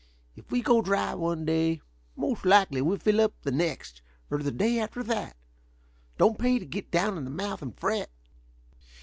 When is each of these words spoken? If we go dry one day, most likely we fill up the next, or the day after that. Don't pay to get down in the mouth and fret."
If 0.35 0.49
we 0.51 0.63
go 0.63 0.81
dry 0.81 1.13
one 1.13 1.45
day, 1.45 1.79
most 2.15 2.43
likely 2.43 2.81
we 2.81 2.97
fill 2.97 3.21
up 3.21 3.39
the 3.43 3.51
next, 3.51 4.01
or 4.31 4.39
the 4.39 4.49
day 4.51 4.79
after 4.79 5.03
that. 5.03 5.37
Don't 6.17 6.39
pay 6.39 6.57
to 6.57 6.65
get 6.65 6.89
down 6.89 7.19
in 7.19 7.23
the 7.23 7.29
mouth 7.29 7.61
and 7.61 7.77
fret." 7.79 8.09